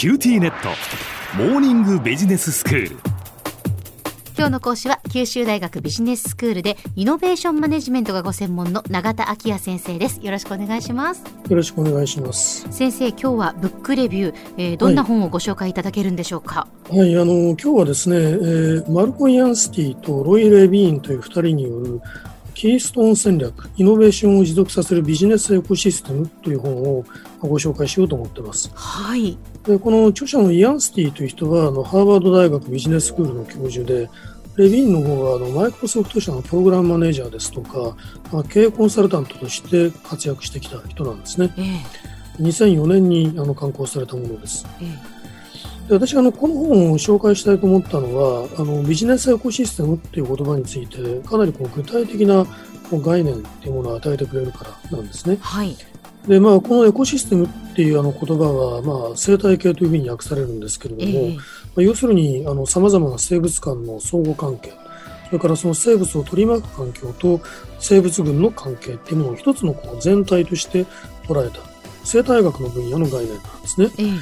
[0.00, 0.70] QTnet。
[1.36, 2.96] モーニングビジネススクール。
[4.34, 10.18] 今日の講師は九州大学ビジネススクールでイノベーションマネジメントがご専門の永田晃也先生です。
[10.22, 11.22] よろしくお願いします。
[11.50, 12.66] よろしくお願いします。
[12.70, 16.66] 先生今日はブックレビュー、えー、どんな本をご紹介いただけるんでしょうか？
[16.88, 22.00] はい、はい、あの今日はですね、えー、マルコ・イアンシティとロイ・レビーンという2人による
[22.60, 27.06] キーストーン戦略、イノベーションを持続させるビジネスエコシステムという本を
[27.38, 28.70] ご紹介しようと思っています。
[28.74, 29.38] はい。
[29.64, 34.10] でこの著者のイアンスティという人はあのハーバード大学ビジネススクールの教授で、
[34.58, 37.96] レビンの方はあのマイクロソフト社のプログラムマネージャーですとか、
[38.30, 41.54] まあ、経営コンサルタントとして活躍してきた人なんですね。
[41.56, 41.62] え
[42.40, 44.66] え、2004年にあの刊行されたものです。
[44.82, 45.19] えで
[45.90, 52.46] 私あのこの本を紹介したいと思ったのはあのビジネスエコシステムっていう言葉についてかなりこう具体的な
[52.92, 55.38] 概念っていうものを与えてくれるからなんですね。
[55.40, 55.76] はい、
[56.26, 61.42] でまあ、このエコシステムっていうあの言葉は、まあ、生態系というふうに訳されるんですけれども、えー、ま
[61.78, 64.72] あ、要するにさまざまな生物間の相互関係
[65.26, 67.40] それからその生物を取り巻く環境と
[67.78, 70.84] 生物群の関係っていうものを一つのこう全体として
[71.26, 71.69] 捉えた
[72.10, 73.88] 生態学の分野の概念なんですね。
[73.98, 74.14] えー、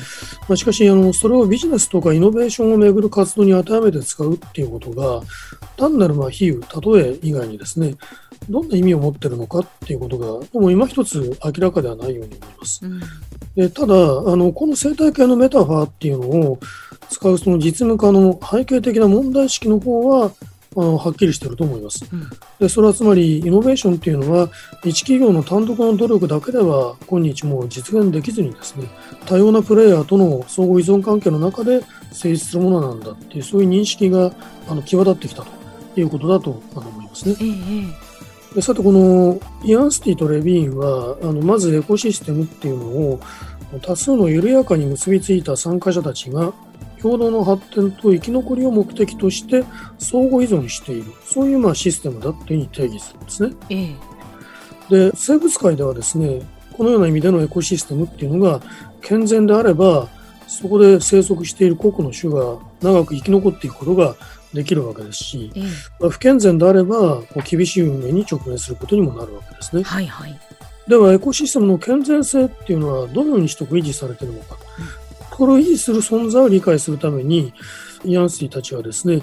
[0.46, 5.22] まあ、しかしあの、それをビジネスとかイノベーションをめぐる活動に当てはめて使うっていうことが、
[5.78, 7.94] 単なるまあ比喩、例え以外にですね、
[8.50, 10.26] どんな意味を持っているのかっていうことが、
[10.60, 12.80] もう今一つ明らかではないように思います。
[12.84, 13.00] うん、
[13.56, 13.96] でただあ
[14.36, 16.58] の、この生態系のメタファーっていうのを
[17.08, 20.32] 使うその実務家の背景的な問題意識の方は、
[20.78, 22.68] はっきりしていると思います、うん、で。
[22.68, 24.48] それはつまり、イノベーションっていうのは、
[24.84, 28.88] 一企業の単独の努力だけでは今日も実現できずにですね、
[29.26, 34.32] 多様なプレイヤーとの相互依存関係の中で成立するものなんだっていう、そういう認識が
[34.68, 37.36] あの際立ってきたということだと思いますね。
[37.40, 37.44] え
[38.52, 43.20] え、でさて、このイアンスティとレビーンは、あのまずエコシステムっていうのを
[43.82, 46.52] 多数の緩やかに結びついた参加者たちが
[47.00, 49.64] 共同の発展と生き残りを目的として
[49.98, 53.54] 相互依存しているそういうまあシステムだっていうふうに定義するんですね。
[53.70, 53.96] え
[54.90, 56.42] え、で生物界ではですね
[56.72, 58.60] このような意味でのエコシステムっていうのが
[59.00, 60.08] 健全であれば
[60.46, 64.16] そこで生息している個々の種が長く生き残っていくことが
[64.54, 69.82] できるわけですし、ええ、不健全であれば厳しい運営に直面することにもなるわけですね。
[69.82, 70.40] はいはい、
[70.88, 74.56] ではエコシステムの健全性っていうのはどのようにして維持されているのか。
[75.38, 77.54] これを維持する存在を理解するために、
[78.04, 79.22] イアンスティたちはですね、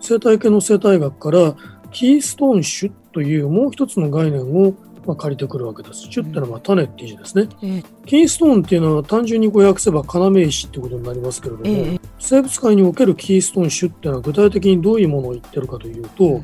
[0.00, 1.54] 生態系の生態学から
[1.92, 4.74] キーストーン種というもう一つの概念を
[5.06, 6.08] まあ、借りてくるわけです。
[6.10, 16.40] 種ってのはまあ種って意味ですね、えー、キーストーンっていうのは単純にこう訳せば要石ってことになりますけれども、えー、生物界におけるキーストーン種っていうのは具体的にどういうものを言ってるかというと、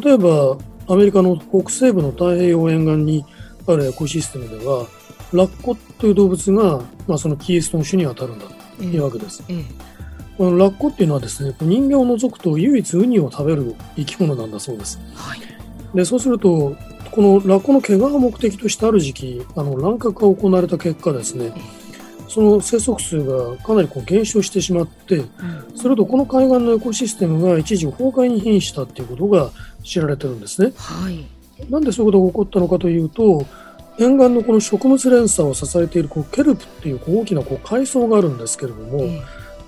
[0.00, 3.24] 例えばアメリカの北西部の太平洋沿岸に
[3.68, 4.86] あるエコシステムでは
[5.32, 8.46] ラッコという動物が、まあ、そのキーストン種に当たるんだ
[8.78, 9.42] というわけです。
[9.48, 9.88] ええ
[10.38, 15.00] このラッコっていうのはですね、人間を除くと唯一ウニを食べる生き物なんだそうです。
[15.16, 15.40] はい、
[15.92, 16.76] でそうすると、
[17.10, 21.52] このラッコの毛が目的としてある時期、あの乱獲が行われた結果ですね、
[22.28, 25.28] その生息数がかなりこう減少してしまって、うん、
[25.74, 29.50] それとこの海岸のエコシステムが一時崩壊に瀕したっていうことが
[29.82, 30.72] 知られてるんですね。
[30.76, 31.26] はい、
[31.68, 33.44] なんでそういうことが起こったのかというと、
[33.98, 39.00] 沿岸のこの植物連鎖を支えているこうケルプっていう大きなこう海藻があるんですけれども、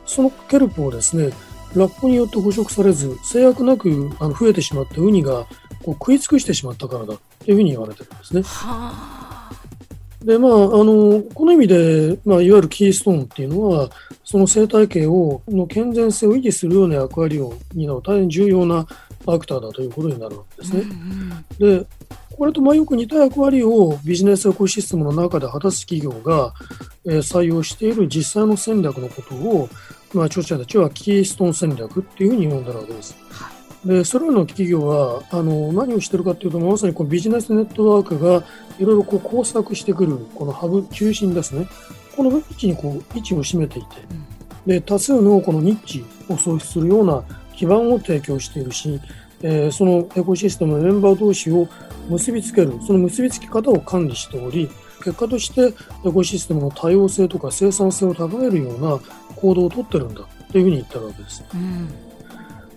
[0.07, 1.31] そのケルプをですね
[1.75, 5.47] ラッコによって捕食されず制約なくあの増えてしまってウニが
[5.85, 8.43] こう食い尽くしてしまったからだというふうに言われてるんですね。
[10.25, 13.91] でまあ、あのこの意味で、まあ、いわゆるキーストーンっていうのは
[14.23, 18.87] その生態系をの健全性を維持するような役割を担う大変重要な
[19.27, 20.83] アクターだということになるわけですね。
[20.83, 21.87] うんうん、で
[22.41, 26.55] これとまあよく似た役割をビジネスエコシステムの中で果たす企業が、
[27.05, 29.69] えー、採用している実際の戦略のことを、
[30.15, 33.15] まあ、著者たちはキーストーン戦略っていうふうに呼んでるわけです。
[33.85, 38.43] でそれらの企業はあの何をしてるかというとまさにこうビジネスネットワークが
[38.79, 41.69] いろいろこう工作してくるこのハブ中心ですね。
[42.17, 43.89] この位置にこう位置を占めていて、
[44.67, 47.23] で多数のこのニッチを創出するような
[47.55, 48.99] 基盤を提供しているし
[49.43, 51.67] えー、そのエコシステムのメンバー同士を
[52.11, 54.69] 結びつける、その結びつき方を管理しており、
[55.03, 55.75] 結果として
[56.07, 59.01] エコシステムの多様性とか生産性を高めるような
[59.37, 61.45] 行動をとってるんだというふうに言ってるわけです。
[61.55, 61.89] うん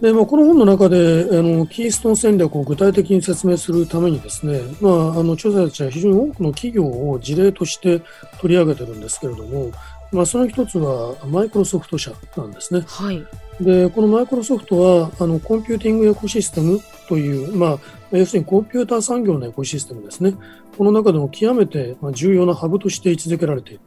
[0.03, 8.01] でまあ、この本の中であのキーストン戦略を具体的に説明するためにですね、まあ、あの著者たちは非常に多くの企業を事例として
[8.41, 9.71] 取り上げてるんですけれども、
[10.11, 12.83] まあ、その一つはマイクロソフト社なんですね。
[12.85, 13.25] はい、
[13.61, 17.79] でこのマイクロソフトはあのコンピューティングエコシステムという、まあ、
[18.17, 20.35] 要するにコンピューター産業のエコシステムですね。
[20.77, 23.79] この中でも極めて重要なハブとして位置づけられている。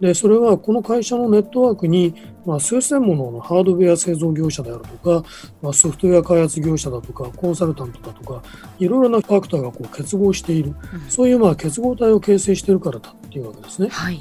[0.00, 2.14] で、それはこの会社のネットワークに、
[2.44, 5.28] まあ、数千ものハードウェア製造業者であるとか、
[5.62, 8.42] まあ、ソフトウェア開発業者だとか、コンサルタントだとか、
[8.78, 10.74] いろいろなファクターがこう結合している、
[11.08, 13.88] そういうまあ結合体を形成しているからだっていうわけですね。
[13.88, 14.20] はい。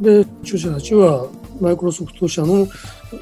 [0.00, 1.28] で、著者たちは、
[1.60, 2.66] マイクロソフト社の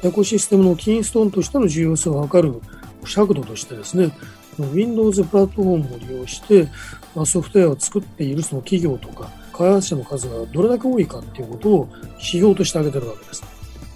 [0.01, 2.59] エコシステムのキーストーンとしての重要性を図る
[3.05, 4.11] 尺度としてですね、
[4.59, 6.67] Windows プラットフォームを利用して、
[7.15, 13.43] ま、ソフトウェアを作っているその企業とか開発者の数がどれだけ多いかっていうことを指標として挙げてるわけです。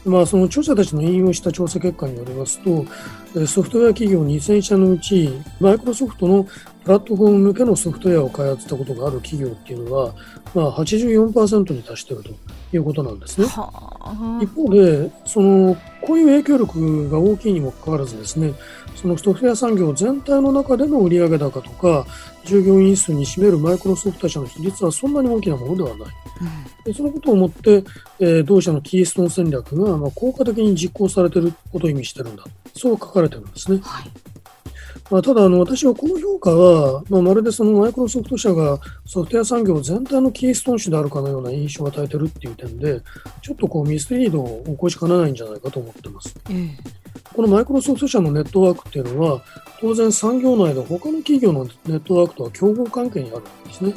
[0.05, 2.85] まあ、その著者たちの引用した調査結果によりますと、
[3.45, 6.45] ソフトウェア企業2000社のうち、マイクロソフトの
[6.83, 10.15] プラットフォーム向けのソフトウェアを開発したことがある企業っていうのは、
[10.55, 12.29] まあ、84%に達していると
[12.71, 13.47] いうことなんですね。
[14.41, 18.53] 一方で、その、こういう影響力が大きいにもかかわらずですね、
[18.95, 22.05] そのソフトウェア産業全体の中での売上高とか、
[22.45, 26.07] 従業員数に占めるマイクロソフト社の比率はそんなに大きなものではない。
[26.85, 27.83] でそのことをもって、
[28.19, 32.43] えー同社のキーストーン戦略が、まあ、効果的に実行されていることを意味しているんだ。
[32.73, 33.79] そう書かれてるんですね。
[33.83, 34.11] はい。
[35.09, 43.01] まあ、ただあの、私はこの評価は、まあ、まるでそのマイクロソフト社がソフトウェア産業全体のキーストーン種であるかのような印象を与えているっていう点で、
[43.41, 46.35] ちょっとこうミスリードを起こしかねないんじゃないかと思ってます。
[46.49, 49.43] ええこのマイクロソフト社のネットワークっていうのは、
[49.79, 53.93] 当然産業内で他の企業のネットワークとは競合関係にあるんですね。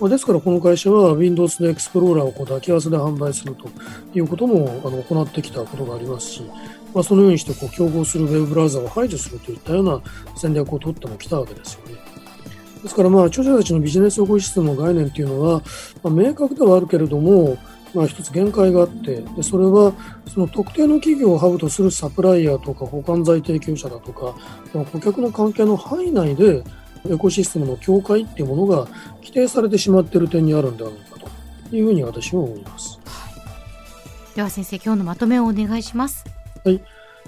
[0.00, 3.68] まあですからこの会社は Windows でエクスプローラーをこう抱き合わせで販売すると
[4.14, 6.42] いうこともあの行ってきたことがありますし、
[6.94, 10.00] まあ、そのようにしてこう競合するウェブブラウザを排除するといったような
[10.36, 11.94] 戦略を取ってもきたわけですよね。
[12.82, 15.62] ですからまあ著者たちのビジネスエコシステムの概念っていうのは、
[16.02, 17.58] まあ、明確ではあるけれども、
[17.92, 19.92] まあ、一つ限界があって、でそれは
[20.32, 24.36] その特定の企業をハブとするサプライヤーとか保管材提供者だとか、
[24.72, 26.62] まあ顧客の関係の範囲内で
[27.10, 28.86] エコシステムの境界っていうものが
[29.16, 32.98] 規定されてしまっている点にあるんではないかというふうに私は思います。
[34.34, 36.24] では先生、今日のまとめをお願いします。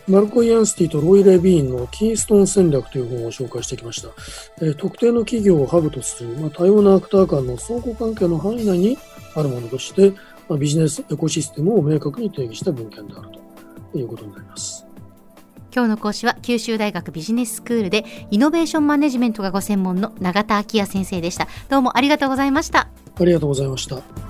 [0.08, 4.08] マルコ・イアンスティとロイ・レビーンのキーストーン戦略という本を紹介してきました。
[4.61, 8.99] えー特定の企業をハブとする、まあ、多様なアクター間の相互関係の範囲内に
[9.34, 10.11] あるものとして、
[10.49, 13.28] まあ、ビジネスエコシステムを明確に定義した文献である
[13.93, 14.89] ということになります。
[15.72, 21.49] 今日の講師は九州大学ビジネススクールでイノベーションマネジメントがご専門の永田昭也先生でした。
[21.69, 22.88] どうもありがとうございました。
[23.19, 24.30] ありがとうございました。